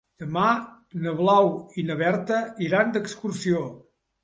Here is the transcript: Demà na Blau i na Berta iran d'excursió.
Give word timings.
Demà 0.21 0.45
na 1.03 1.13
Blau 1.19 1.51
i 1.83 1.85
na 1.91 1.99
Berta 2.01 2.41
iran 2.71 2.93
d'excursió. 2.99 3.65